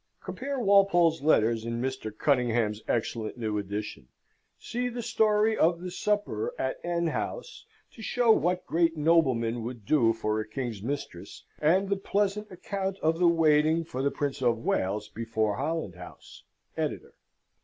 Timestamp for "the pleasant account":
11.87-12.97